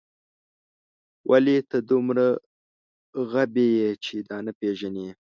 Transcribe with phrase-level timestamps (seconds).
[1.29, 2.25] ولې ته دومره
[3.31, 5.07] غبي یې چې دا نه پېژنې